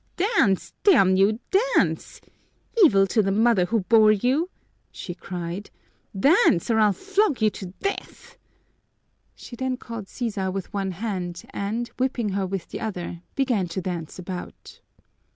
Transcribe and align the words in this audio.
"Dance, 0.17 0.73
damn 0.81 1.15
you, 1.15 1.39
dance! 1.75 2.21
Evil 2.83 3.05
to 3.05 3.21
the 3.21 3.31
mother 3.31 3.65
who 3.65 3.81
bore 3.81 4.11
you!" 4.11 4.49
she 4.91 5.13
cried. 5.13 5.69
"Dance, 6.19 6.71
or 6.71 6.79
I'll 6.79 6.91
flog 6.91 7.39
you 7.39 7.51
to 7.51 7.67
death!" 7.83 8.35
She 9.35 9.55
then 9.55 9.77
caught 9.77 10.07
Sisa 10.07 10.49
with 10.49 10.73
one 10.73 10.89
hand 10.93 11.43
and, 11.51 11.87
whipping 11.99 12.29
her 12.29 12.47
with 12.47 12.69
the 12.69 12.79
other, 12.79 13.21
began 13.35 13.67
to 13.67 13.79
dance 13.81 14.17
about. 14.17 14.79